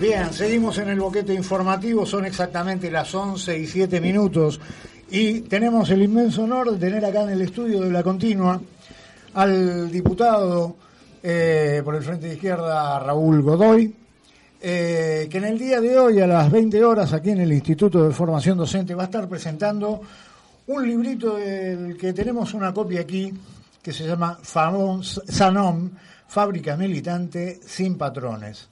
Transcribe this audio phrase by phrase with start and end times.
[0.00, 4.60] Bien, seguimos en el boquete informativo, son exactamente las 11 y 7 minutos
[5.10, 8.60] y tenemos el inmenso honor de tener acá en el estudio de la continua
[9.34, 10.76] al diputado
[11.28, 13.92] eh, por el Frente de Izquierda Raúl Godoy,
[14.60, 18.06] eh, que en el día de hoy a las 20 horas aquí en el Instituto
[18.06, 20.02] de Formación Docente va a estar presentando
[20.68, 23.32] un librito del que tenemos una copia aquí
[23.82, 25.90] que se llama Sanom,
[26.28, 28.68] Fábrica Militante sin Patrones.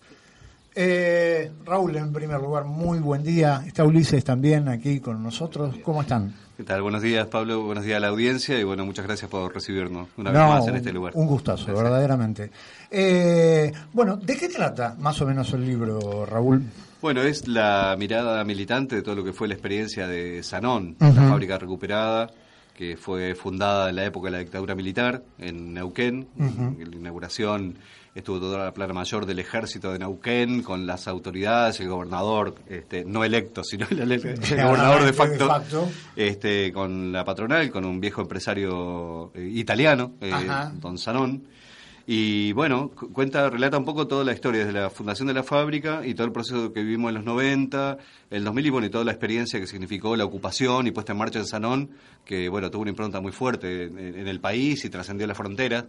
[0.77, 3.65] Eh, Raúl, en primer lugar, muy buen día.
[3.66, 5.75] Está Ulises también aquí con nosotros.
[5.83, 6.33] ¿Cómo están?
[6.57, 6.83] ¿Qué tal?
[6.83, 7.63] Buenos días, Pablo.
[7.63, 10.77] Buenos días a la audiencia y bueno, muchas gracias por recibirnos una vez más en
[10.77, 11.13] este lugar.
[11.16, 12.49] Un gustazo, verdaderamente.
[12.93, 16.63] Eh, bueno, ¿de qué trata más o menos el libro, Raúl?
[17.02, 21.13] Bueno, es la mirada militante de todo lo que fue la experiencia de Sanón, la
[21.13, 22.30] fábrica recuperada,
[22.73, 27.79] que fue fundada en la época de la dictadura militar en Neuquén, la inauguración
[28.15, 33.04] estuvo toda la plana mayor del ejército de Neuquén con las autoridades, el gobernador, este,
[33.04, 39.32] no electo, sino el, gobernador de facto, Este, con la patronal, con un viejo empresario
[39.34, 40.32] eh, italiano, eh,
[40.80, 41.43] Don Sanón.
[42.06, 46.02] Y bueno, cuenta, relata un poco toda la historia desde la fundación de la fábrica
[46.04, 47.96] y todo el proceso que vivimos en los 90,
[48.30, 51.18] el 2000 y bueno, y toda la experiencia que significó la ocupación y puesta en
[51.18, 51.90] marcha en Sanón,
[52.26, 55.87] que bueno, tuvo una impronta muy fuerte en, en el país y trascendió las fronteras.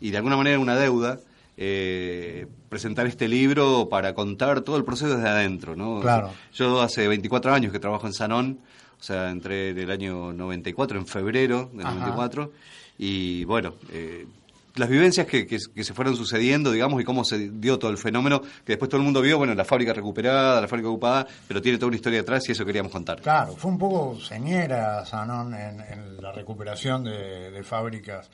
[0.00, 1.20] Y de alguna manera una deuda
[1.56, 6.00] eh, presentar este libro para contar todo el proceso desde adentro, ¿no?
[6.00, 6.30] Claro.
[6.52, 8.58] Yo hace 24 años que trabajo en Sanón,
[8.98, 12.50] o sea, entré en el año 94, en febrero del 94,
[12.98, 14.26] y bueno, eh,
[14.74, 18.40] las vivencias que, que, se fueron sucediendo, digamos, y cómo se dio todo el fenómeno,
[18.40, 21.78] que después todo el mundo vio, bueno, la fábrica recuperada, la fábrica ocupada, pero tiene
[21.78, 23.20] toda una historia detrás y eso queríamos contar.
[23.20, 28.28] Claro, fue un poco señera Sanón en, la recuperación de fábricas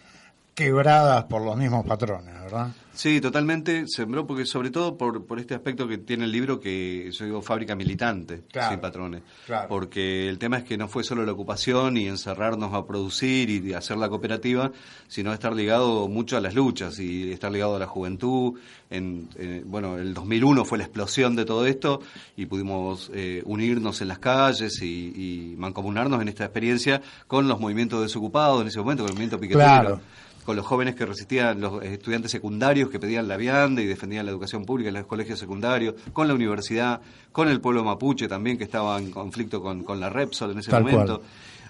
[0.55, 2.69] quebradas por los mismos patrones, ¿verdad?
[2.93, 3.85] Sí, totalmente.
[3.87, 7.43] Sembró porque sobre todo por, por este aspecto que tiene el libro que yo digo
[7.43, 9.23] fábrica militante, sin patrones.
[9.69, 13.73] Porque el tema es que no fue solo la ocupación y encerrarnos a producir y
[13.75, 14.73] hacer la cooperativa,
[15.09, 18.59] sino estar ligado mucho a las luchas y estar ligado a la juventud.
[18.91, 19.29] En,
[19.67, 22.01] bueno, el 2001 fue la explosión de todo esto
[22.37, 28.03] y pudimos eh, unirnos en las calles y, mancomunarnos en esta experiencia con los movimientos
[28.03, 30.01] desocupados en ese momento, con el movimiento piquetero
[30.45, 34.33] con los jóvenes que resistían, los estudiantes secundarios que pedían la vianda y defendían la
[34.33, 37.01] educación pública en los colegios secundarios, con la universidad,
[37.33, 40.73] con el pueblo mapuche también que estaba en conflicto con, con la Repsol en ese
[40.73, 41.23] momento.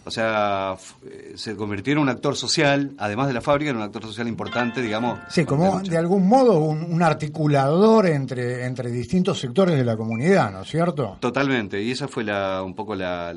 [0.04, 3.82] O sea, eh, se convirtió en un actor social, además de la fábrica, en un
[3.82, 5.18] actor social importante, digamos.
[5.28, 10.62] Sí, como de, algún modo un, articulador entre, entre distintos sectores de la comunidad, ¿no
[10.62, 11.16] es cierto?
[11.20, 13.32] Totalmente, y esa fue la, un poco la,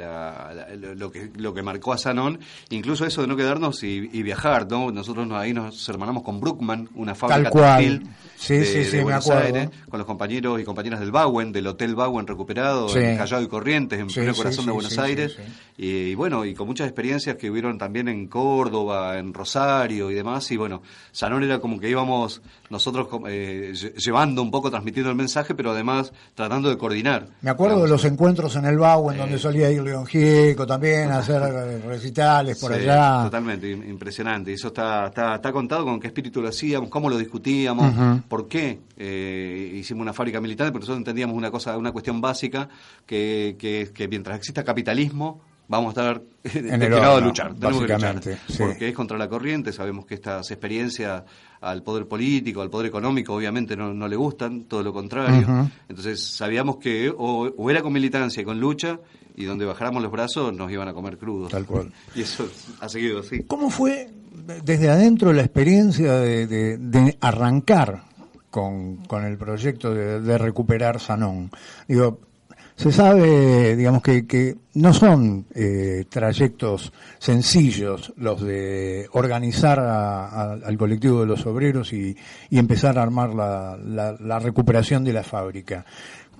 [0.95, 4.89] lo, que, lo que marcó a Sanón, incluso eso de no quedarnos y, viajar, ¿no?
[4.91, 8.07] Nosotros ahí nos hermanamos con Brookman, una fábrica textil
[8.43, 12.27] sí, sí, sí, Buenos Aires, con los compañeros y compañeras del Bauen, del Hotel Bauen
[12.27, 15.37] recuperado, en Callao y Corrientes, en pleno corazón de Buenos Aires,
[15.77, 20.49] y, bueno, y con muchas experiencias que hubieron también en Córdoba, en Rosario y demás,
[20.51, 20.81] y bueno,
[21.11, 26.11] Sanón era como que íbamos nosotros eh, llevando un poco, transmitiendo el mensaje, pero además
[26.35, 27.27] tratando de coordinar.
[27.41, 31.19] Me acuerdo de los encuentros en el Bauen, donde solía ir León Gieco también a
[31.19, 31.41] hacer
[31.85, 33.23] recitales por allá.
[33.23, 37.17] Totalmente, impresionante, y eso está, está, está contado con qué espíritu lo hacíamos, cómo lo
[37.17, 42.19] discutíamos, por qué eh, hicimos una fábrica militar, pero nosotros entendíamos una cosa, una cuestión
[42.19, 42.67] básica,
[43.05, 46.21] que, que, que mientras exista capitalismo, vamos a estar
[46.57, 51.21] en el lado de luchar, básicamente, porque es contra la corriente, sabemos que estas experiencias
[51.61, 55.69] al poder político, al poder económico, obviamente no, no le gustan, todo lo contrario.
[55.87, 58.99] Entonces sabíamos que o, era con militancia y con lucha,
[59.35, 61.51] y donde bajáramos los brazos nos iban a comer crudos.
[61.51, 61.93] Tal cual.
[62.15, 62.49] Y eso
[62.79, 63.43] ha seguido así.
[63.43, 64.11] ¿Cómo fue
[64.63, 68.12] desde adentro la experiencia de, de arrancar
[68.53, 71.49] con, con el proyecto de, recuperar Sanón.
[71.87, 72.19] Digo,
[72.75, 81.21] se sabe, digamos, que, que no son eh, trayectos sencillos los de organizar al colectivo
[81.21, 82.15] de los obreros y,
[82.51, 83.75] y empezar a armar la,
[84.19, 85.83] la, recuperación de la fábrica.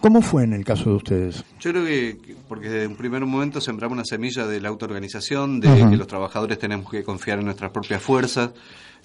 [0.04, 1.46] ¿Cómo fue en el caso de ustedes?
[1.62, 5.88] Yo creo que, porque desde un primer momento sembramos una semilla de la autoorganización, de
[5.90, 8.50] que los trabajadores tenemos que confiar en nuestras propias fuerzas,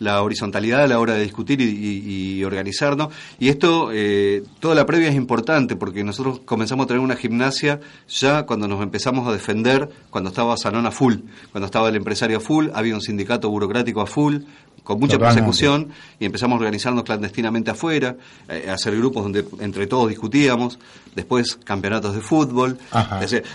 [0.00, 3.14] la horizontalidad a la hora de discutir y, organizarnos.
[3.38, 7.78] Y esto, eh, toda la previa es importante porque nosotros comenzamos a tener una gimnasia
[8.08, 11.14] ya cuando nos empezamos a defender, cuando estaba Sanón a full,
[11.52, 14.38] cuando estaba el empresario a full, había un sindicato burocrático a full,
[14.82, 15.88] con mucha persecución
[16.18, 18.16] y empezamos a organizarnos clandestinamente afuera,
[18.48, 20.78] eh, a hacer grupos donde entre todos discutíamos,
[21.14, 22.78] después campeonatos de fútbol.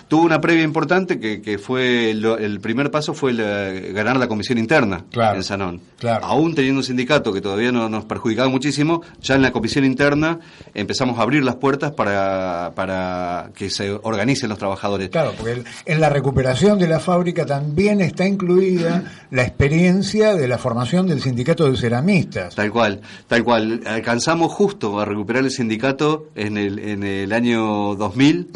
[0.07, 3.33] tuvo una previa importante que, que fue el primer paso fue
[3.93, 5.81] ganar la comisión interna en Sanón.
[6.21, 10.39] Aún teniendo un sindicato que todavía no, nos perjudicaba muchísimo, ya en la comisión interna
[10.73, 15.09] empezamos a abrir las puertas para, para que se organicen los trabajadores.
[15.09, 20.57] Claro, porque en la recuperación de la fábrica también está incluida la experiencia de la
[20.57, 22.55] formación del sindicato de ceramistas.
[22.55, 23.81] Tal cual, tal cual.
[23.85, 28.49] Alcanzamos justo a recuperar el sindicato en el, en el año 2000,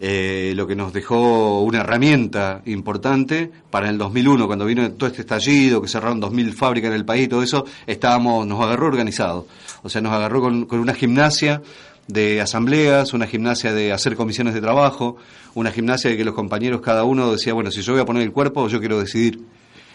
[0.00, 5.22] eh, lo que nos dejó una herramienta importante para el 2001, cuando vino todo este
[5.22, 9.46] estallido, que cerraron 2.000 fábricas en el país, todo eso, estábamos, nos agarró organizado.
[9.82, 11.62] O sea, nos agarró con, con una gimnasia
[12.06, 15.16] de asambleas, una gimnasia de hacer comisiones de trabajo,
[15.54, 18.22] una gimnasia de que los compañeros cada uno decía, bueno, si yo voy a poner
[18.22, 19.40] el cuerpo, yo quiero decidir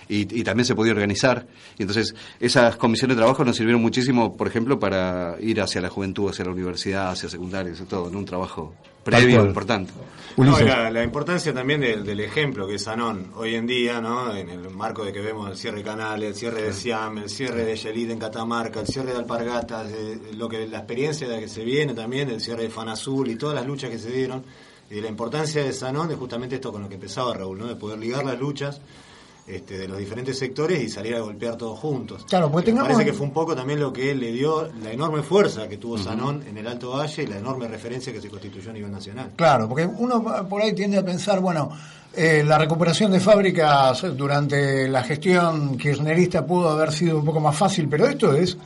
[0.08, 1.48] y, también se podía organizar.
[1.78, 5.90] Y entonces esas comisiones de trabajo nos sirvieron muchísimo, por ejemplo, para ir hacia la
[5.90, 9.92] juventud, hacia la universidad, hacia secundarios, todo, en un trabajo previo importante.
[10.38, 14.34] la, importancia también del ejemplo que es Sanón hoy en día, ¿no?
[14.36, 17.30] en el marco de que vemos el cierre de Canales, el cierre de Siam, el
[17.30, 19.92] cierre de Yelit en Catamarca, el cierre de Alpargatas,
[20.36, 23.36] lo que la experiencia de la que se viene también, el cierre de Fanazul y
[23.36, 24.44] todas las luchas que se dieron,
[24.90, 27.68] y la importancia de Sanón es justamente esto con lo que empezaba Raúl, ¿no?
[27.68, 28.80] de poder ligar las luchas
[29.46, 32.26] este, de los diferentes sectores y salir a golpear todos juntos.
[32.30, 32.94] Claro, porque tengamos...
[32.94, 35.98] Parece que fue un poco también lo que le dio la enorme fuerza que tuvo
[35.98, 39.32] Sanón en el Alto Valle y la enorme referencia que se constituyó a nivel nacional.
[39.36, 41.72] Claro, porque uno por ahí tiende a pensar, bueno,
[42.16, 47.58] eh, la recuperación de fábricas durante la gestión kirchnerista pudo haber sido un poco más
[47.58, 48.58] fácil, pero esto es,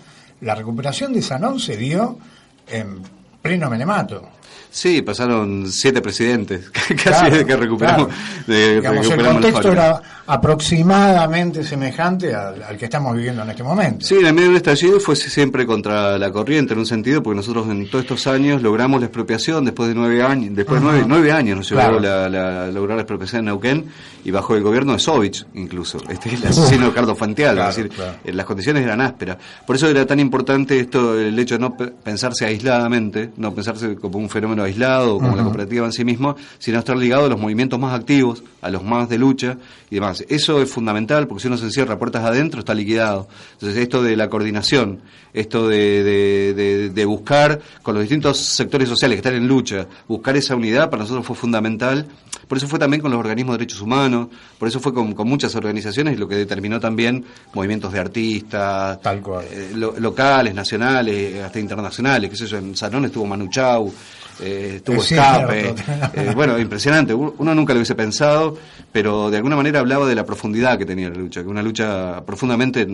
[0.42, 2.20] la recuperación de Sanón se dio
[2.68, 3.02] en
[3.42, 4.37] pleno menemato.
[4.70, 6.70] Sí, pasaron siete presidentes,
[7.04, 8.10] casi desde que recuperamos.
[8.48, 14.06] el contexto era aproximadamente semejante al, que estamos viviendo en este momento.
[14.06, 17.38] Sí, en el medio del estallido fue siempre contra la corriente, en un sentido, porque
[17.38, 21.32] nosotros en todos estos años logramos la expropiación después de nueve años, después de nueve,
[21.32, 23.86] años nos llevó la, la, lograr la expropiación en Neuquén
[24.26, 27.92] y bajo el gobierno de Sovich, incluso, este el asesino Ricardo Fantial, es decir,
[28.26, 29.38] eh, las condiciones eran ásperas.
[29.66, 34.18] Por eso era tan importante esto, el hecho de no pensarse aisladamente, no pensarse como
[34.18, 37.80] un fenómeno aislado, como la cooperativa en sí mismo, sino estar ligado a los movimientos
[37.80, 39.58] más activos, a los más de lucha
[39.90, 40.24] y demás.
[40.30, 43.28] Eso es fundamental porque si uno se encierra puertas adentro está liquidado.
[43.54, 45.02] Entonces esto de la coordinación,
[45.34, 50.56] esto de, de, buscar con los distintos sectores sociales que están en lucha, buscar esa
[50.56, 52.06] unidad para nosotros fue fundamental.
[52.48, 54.28] Por eso fue también con los organismos de derechos humanos,
[54.58, 59.72] por eso fue con, muchas organizaciones y lo que determinó también movimientos de artistas, eh,
[59.76, 63.92] locales, nacionales, hasta internacionales, qué sé yo, en Sanón estuvo Manu Chau,
[64.40, 65.76] eh, tuvo escape.
[66.14, 67.14] Eh, bueno, impresionante.
[67.14, 68.58] Uno nunca lo hubiese pensado,
[68.92, 72.24] pero de alguna manera hablaba de la profundidad que tenía la lucha, que una lucha
[72.26, 72.86] profundamente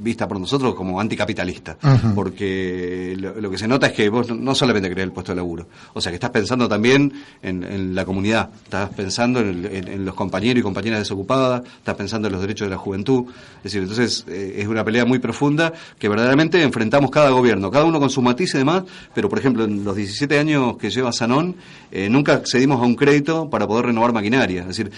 [0.00, 1.76] vista por nosotros como anticapitalista.
[2.14, 5.66] Porque lo, que se nota es que vos no solamente querés el puesto de laburo,
[5.92, 7.12] o sea que estás pensando también
[7.42, 12.40] en, la comunidad, estás pensando en, los compañeros y compañeras desocupadas, estás pensando en los
[12.40, 13.26] derechos de la juventud.
[13.58, 17.84] Es decir, entonces eh, es una pelea muy profunda que verdaderamente enfrentamos cada gobierno, cada
[17.84, 18.84] uno con su matiz y demás,
[19.14, 21.56] pero por ejemplo en los 17 años que lleva Sanón,
[21.90, 24.62] eh, nunca accedimos a un crédito para poder renovar maquinaria.
[24.62, 24.90] Es decir,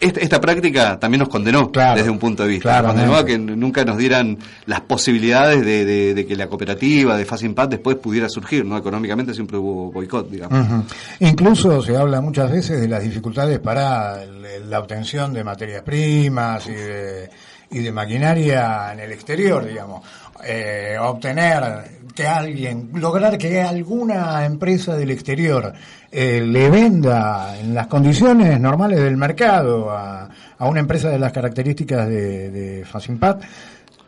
[0.00, 2.82] esta, práctica también nos condenó desde un punto de vista.
[2.82, 7.70] nos condenó a que nunca nos dieran las posibilidades de, que la cooperativa de Facimpat
[7.70, 8.64] después pudiera surgir.
[8.64, 10.84] no Económicamente siempre hubo boicot, digamos.
[11.20, 16.72] Incluso se habla muchas veces de las dificultades para la obtención de materias primas y
[16.72, 17.30] de,
[17.70, 20.02] y de maquinaria en el exterior, digamos.
[20.46, 25.72] Eh, obtener que alguien, lograr que alguna empresa del exterior
[26.10, 30.28] eh, le venda en las condiciones normales del mercado a,
[30.60, 32.86] una empresa de las características de, de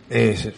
[0.09, 0.49] es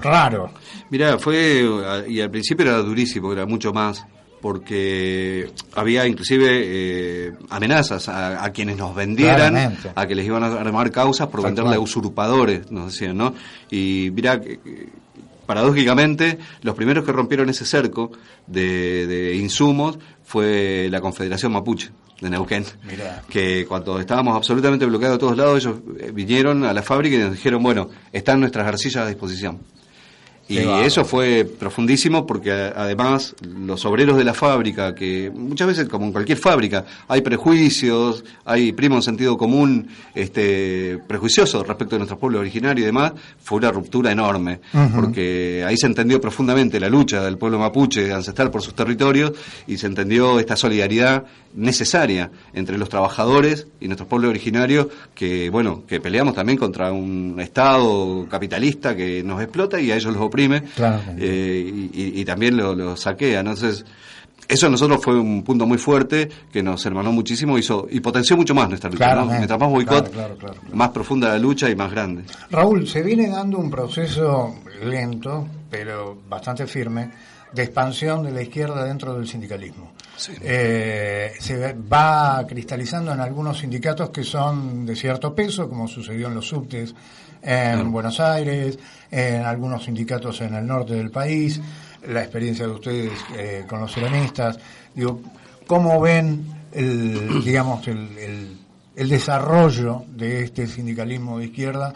[0.00, 0.50] raro.
[0.90, 1.64] Mira, fue,
[2.08, 4.04] y al principio era durísimo, era mucho más
[4.44, 10.90] porque había inclusive eh, amenazas a, quienes nos vendieran, a que les iban a armar
[10.90, 13.32] causas por venderle a usurpadores, nos decían, ¿no?
[13.70, 14.38] Y mira,
[15.44, 18.12] paradójicamente, los primeros que rompieron ese cerco
[18.46, 22.64] de, insumos fue la Confederación Mapuche de Neuquén,
[23.28, 27.18] que cuando estábamos absolutamente bloqueados de todos lados, ellos eh, vinieron a la fábrica y
[27.18, 29.60] nos dijeron, bueno, están nuestras arcillas a disposición.
[30.46, 36.04] Y eso fue profundísimo porque además los obreros de la fábrica, que muchas veces, como
[36.04, 42.18] en cualquier fábrica, hay prejuicios, hay primo en sentido común este, prejuicioso respecto de nuestro
[42.18, 44.60] pueblo originario y demás, fue una ruptura enorme,
[44.94, 49.32] porque ahí se entendió profundamente la lucha del pueblo mapuche ancestral por sus territorios
[49.66, 51.24] y se entendió esta solidaridad
[51.54, 57.36] necesaria entre los trabajadores y nuestro pueblo originario que, bueno, que peleamos también contra un
[57.38, 60.64] Estado capitalista que nos explota y a ellos los oprime
[61.18, 63.40] eh, y, también lo, saquea.
[63.40, 63.84] Entonces,
[64.48, 68.36] eso a nosotros fue un punto muy fuerte que nos hermanó muchísimo hizo, y potenció
[68.36, 69.24] mucho más nuestra lucha.
[69.24, 70.12] Mientras más boicot,
[70.72, 72.24] más profunda la lucha y más grande.
[72.50, 77.10] Raúl, se viene dando un proceso lento, pero bastante firme,
[77.52, 79.92] de expansión de la izquierda dentro del sindicalismo.
[80.40, 86.34] Eh, se va cristalizando en algunos sindicatos que son de cierto peso, como sucedió en
[86.34, 86.94] los subtes
[87.44, 88.78] en Buenos Aires,
[89.10, 91.60] en algunos sindicatos en el norte del país,
[92.08, 94.58] la experiencia de ustedes eh, con los ceramistas.
[94.94, 95.20] Digo,
[95.66, 98.58] ¿cómo ven el, digamos, el,
[98.96, 101.94] el, desarrollo de este sindicalismo de izquierda,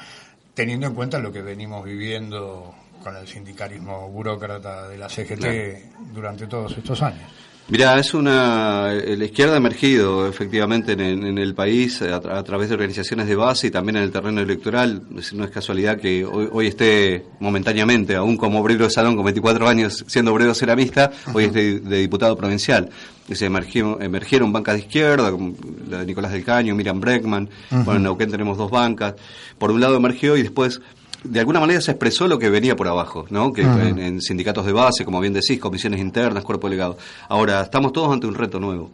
[0.54, 6.46] teniendo en cuenta lo que venimos viviendo con el sindicalismo burócrata de la CGT durante
[6.46, 7.30] todos estos años?
[7.70, 8.94] Mira, es una.
[8.94, 13.70] La izquierda ha emergido efectivamente en, el país a, través de organizaciones de base y
[13.70, 15.02] también en el terreno electoral.
[15.34, 20.02] no es casualidad que hoy, esté momentáneamente, aún como obrero de salón con 24 años,
[20.08, 22.88] siendo obrero ceramista, hoy esté de, diputado provincial.
[23.30, 25.52] se emergieron, emergieron bancas de izquierda, como
[25.90, 27.50] la de Nicolás del Caño, Miriam Breckman.
[27.70, 29.14] Bueno, en Neuquén tenemos dos bancas.
[29.58, 30.80] Por un lado emergió y después
[31.24, 33.52] de alguna manera se expresó lo que venía por abajo, ¿no?
[33.52, 36.96] Que en, sindicatos de base, como bien decís, comisiones internas, cuerpo delegado.
[37.28, 38.90] Ahora, estamos todos ante un reto nuevo,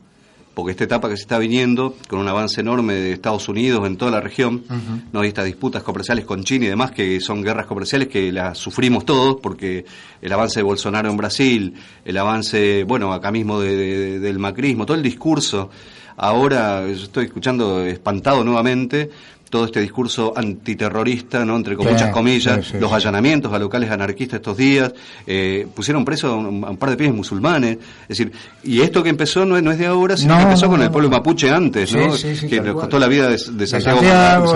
[0.55, 3.97] porque esta etapa que se está viniendo, con un avance enorme de Estados Unidos en
[3.97, 4.65] toda la región,
[5.13, 5.21] ¿no?
[5.21, 9.05] hay estas disputas comerciales con China y demás, que son guerras comerciales que las sufrimos
[9.05, 9.85] todos, porque
[10.23, 15.03] el avance de Bolsonaro en Brasil, el avance, bueno, acá mismo del macrismo, todo el
[15.03, 15.71] discurso
[16.17, 19.11] ahora yo estoy escuchando espantado nuevamente
[19.55, 21.55] todo este discurso antiterrorista, ¿no?
[21.55, 24.93] entre muchas comillas, los allanamientos a locales anarquistas estos días,
[25.29, 28.33] eh, pusieron preso a un, par de pies musulmanes, es decir,
[28.65, 30.91] y esto que empezó no es, no es de ahora, sino que empezó con el
[30.91, 32.17] pueblo mapuche antes, ¿no?
[32.49, 34.01] que nos costó la vida de, Santiago,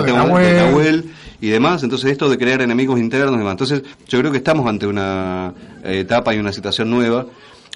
[0.02, 1.05] de, Nahuel.
[1.40, 3.52] y demás, entonces esto de crear enemigos internos y demás.
[3.52, 7.25] Entonces yo creo que estamos ante una etapa y una situación nueva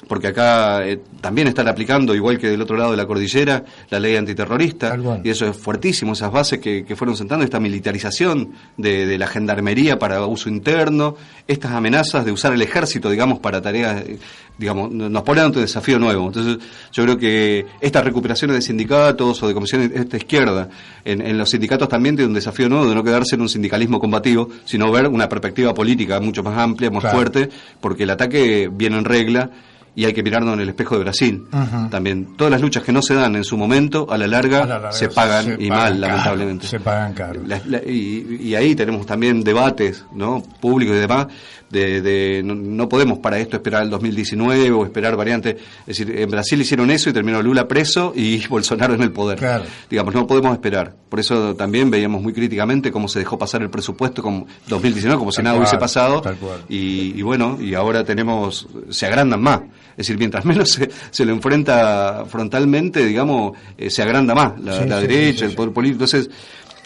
[0.08, 4.00] porque acá eh, también están aplicando, igual que del otro lado de la cordillera, la
[4.00, 9.26] ley antiterrorista, y eso es fuertísimo, esas bases que, fueron sentando, esta militarización de, la
[9.26, 11.16] gendarmería para uso interno,
[11.46, 14.18] estas amenazas de usar el ejército, digamos, para tareas, eh,
[14.58, 16.26] digamos, nos ponen ante un desafío nuevo.
[16.26, 16.58] Entonces,
[16.92, 20.68] yo creo que estas recuperaciones de sindicatos o de comisiones de esta izquierda,
[21.04, 24.48] en, los sindicatos también tiene un desafío nuevo de no quedarse en un sindicalismo combativo,
[24.64, 27.48] sino ver una perspectiva política mucho más amplia, más fuerte,
[27.80, 29.50] porque el ataque viene en regla
[29.94, 31.44] y hay que mirarnos en el espejo de Brasil.
[31.90, 35.08] También todas las luchas que no se dan en su momento, a la larga, se
[35.08, 36.66] pagan y mal, lamentablemente.
[36.66, 37.42] Se pagan caro.
[37.86, 40.42] y, ahí tenemos también debates ¿no?
[40.60, 41.26] públicos y demás.
[41.68, 45.56] De, no, podemos para esto esperar el 2019 o esperar variantes.
[45.86, 49.40] Es decir, en Brasil hicieron eso y terminó Lula preso y Bolsonaro en el poder.
[49.88, 50.94] Digamos, no podemos esperar.
[51.08, 55.32] Por eso también veíamos muy críticamente cómo se dejó pasar el presupuesto como 2019, como
[55.32, 56.22] si nada hubiese pasado.
[56.68, 59.60] Y, y bueno, y ahora tenemos, se agrandan más.
[59.92, 65.00] Es decir, mientras menos se, se lo enfrenta frontalmente, digamos, eh, se agranda más la,
[65.00, 66.04] derecha, el poder político.
[66.04, 66.30] Entonces,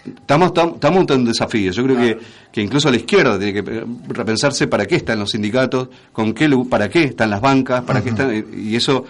[0.05, 1.73] estamos, estamos ante un desafío.
[1.73, 2.19] Yo creo que,
[2.53, 6.89] que incluso la izquierda tiene que repensarse para qué están los sindicatos, con qué, para
[6.89, 9.05] qué están las bancas, para qué están, y eso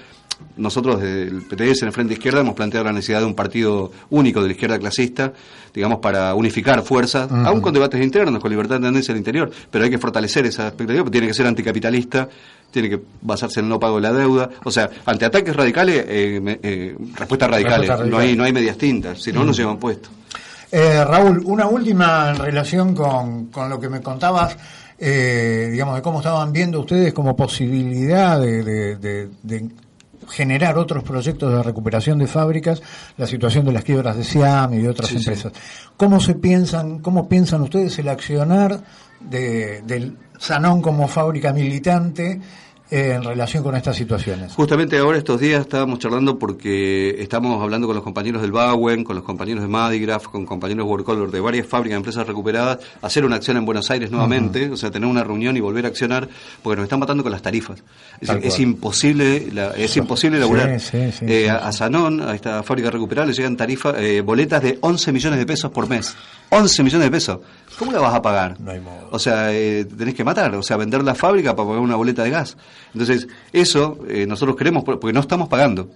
[0.57, 3.91] nosotros desde el PTS en el Frente Izquierda hemos planteado la necesidad de un partido
[4.11, 5.33] único de la izquierda clasista,
[5.73, 9.85] digamos, para unificar fuerzas, aún con debates internos, con libertad de tendencia al interior, pero
[9.85, 12.29] hay que fortalecer esa expectativa, tiene que ser anticapitalista,
[12.71, 16.05] tiene que basarse en el no pago de la deuda, o sea, ante ataques radicales,
[16.09, 19.79] eh, eh, respuestas radicales, no hay no hay medias tintas, si no, no se llevan
[19.79, 20.09] puesto.
[20.71, 24.57] Eh, Raúl, una última en relación con, con lo que me contabas,
[24.99, 29.71] digamos, de cómo estaban viendo ustedes como posibilidad de, de
[30.29, 32.83] generar otros proyectos de recuperación de fábricas,
[33.17, 35.53] la situación de las quiebras de Siam y de otras empresas.
[35.97, 38.81] ¿Cómo se piensan, cómo piensan ustedes el accionar
[39.21, 42.41] de, del Sanón como fábrica militante
[42.91, 44.53] en relación con estas situaciones?
[44.53, 49.17] Justamente ahora estos días estábamos charlando porque estamos hablando con los compañeros del Bauen, con
[49.17, 53.37] los compañeros de Madigraph, con compañeros de Workcolor de varias fábricas, empresas recuperadas, hacer una
[53.37, 56.29] acción en Buenos Aires nuevamente, o sea, tener una reunión y volver a accionar,
[56.63, 57.83] porque nos están matando con las tarifas.
[58.21, 60.81] Es, es imposible, es imposible laburar.
[60.93, 65.39] Eh, a, Sanón, a esta fábrica recuperada, le llegan tarifas, eh, boletas de 11 millones
[65.39, 66.15] de pesos por mes.
[66.51, 67.39] 11 millones de pesos.
[67.79, 68.61] ¿Cómo la vas a pagar?
[68.61, 69.09] No hay modo.
[69.11, 72.23] O sea, eh, tenés que matar, o sea, vender la fábrica para pagar una boleta
[72.25, 72.57] de gas.
[72.93, 75.89] Entonces, eso eh, nosotros queremos, porque no estamos pagando.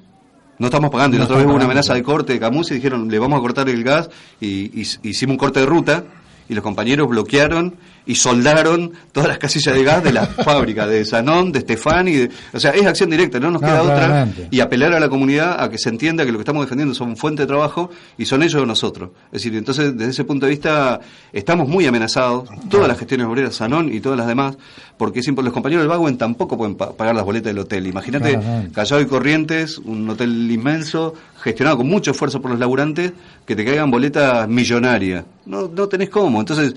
[0.59, 1.17] No estamos pagando.
[1.17, 3.39] y No vez están hubo una amenaza de corte de Camus y dijeron, le vamos
[3.39, 4.11] a cortar el gas
[4.41, 6.05] y, y- hicimos un corte de ruta
[6.49, 7.77] y los compañeros bloquearon
[8.07, 12.31] y soldaron todas las casillas de gas de la fábrica, de Sanón, de Estefani, de-
[12.53, 15.63] o sea, es acción directa, no nos No, queda otra y apelar a la comunidad
[15.63, 18.43] a que se entienda que lo que estamos defendiendo son fuente de trabajo y son
[18.43, 19.11] ellos o nosotros.
[19.27, 21.01] Es decir, entonces desde ese punto de vista
[21.33, 24.57] estamos muy amenazados, todas las gestiones obreras, Sanón y todas las demás,
[24.97, 27.87] porque los compañeros del Baguen tampoco pueden pa- pagar las boletas del hotel.
[27.87, 28.39] Imagínate.
[28.75, 33.13] Callao y Corrientes, un hotel inmenso, gestionado con mucho esfuerzo por los laburantes,
[33.47, 35.25] que te caigan boletas millonarias.
[35.47, 36.39] No, no tenés cómo.
[36.41, 36.75] Entonces,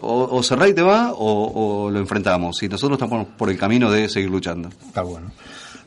[0.00, 2.62] o, o cerrá y te va, o, o lo enfrentamos.
[2.62, 4.68] Y nosotros estamos por el camino de seguir luchando.
[4.68, 5.30] Está bueno.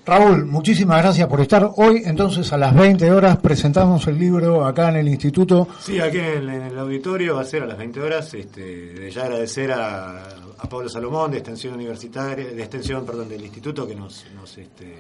[0.07, 1.69] Raúl, muchísimas gracias por estar.
[1.75, 5.67] Hoy, entonces, a las 20 horas, presentamos el libro acá en el Instituto.
[5.81, 8.33] Sí, aquí en, en el auditorio va a ser a las 20 horas.
[8.33, 13.41] Este, de ya agradecer a, a Pablo Salomón de Extensión Universitaria, de Extensión, perdón, del
[13.43, 14.95] Instituto que nos, nos este,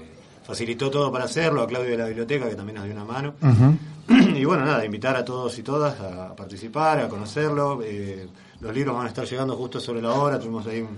[0.45, 3.33] facilitó todo para hacerlo, a Claudio de la Biblioteca que también nos dio una mano.
[4.09, 7.81] Y bueno, nada, invitar a todos y todas a participar, a conocerlo.
[7.83, 8.27] Eh,
[8.59, 10.97] los libros van a estar llegando justo sobre la hora, tuvimos ahí un,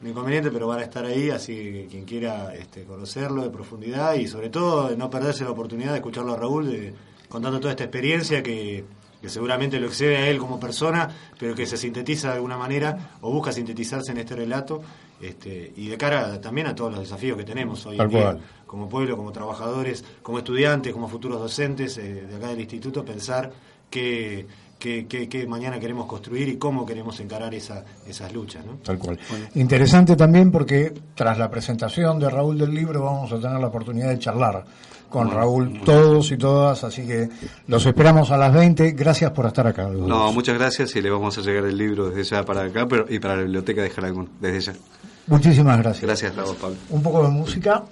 [0.00, 4.14] un inconveniente, pero van a estar ahí, así que quien quiera este, conocerlo de profundidad
[4.14, 6.94] y sobre todo no perderse la oportunidad de escucharlo a Raúl de,
[7.28, 8.84] contando toda esta experiencia que,
[9.20, 13.16] que seguramente lo excede a él como persona, pero que se sintetiza de alguna manera
[13.20, 14.80] o busca sintetizarse en este relato
[15.20, 18.88] este, y de cara también a todos los desafíos que tenemos hoy en día como
[18.88, 23.50] pueblo, como trabajadores, como estudiantes, como futuros docentes eh, de acá del instituto, pensar
[23.90, 24.46] qué,
[24.78, 28.64] qué, qué- qué mañana queremos construir y cómo queremos encarar esa, esas luchas.
[28.64, 28.74] ¿no?
[28.84, 29.18] Tal cual.
[29.54, 34.08] Interesante también porque tras la presentación de Raúl del libro vamos a tener la oportunidad
[34.08, 34.64] de charlar
[35.08, 37.30] con Raúl todos y todas, así que
[37.66, 38.90] los esperamos a las 20.
[38.92, 39.88] Gracias por estar acá.
[39.88, 40.34] los No, dos.
[40.34, 43.18] muchas gracias y le vamos a llegar el libro desde ya para acá pero, y
[43.18, 44.78] para la biblioteca de Jalagún, desde ya.
[45.26, 46.02] Muchísimas gracias.
[46.04, 46.76] Gracias a vos, Pablo.
[46.90, 47.84] Un poco de música.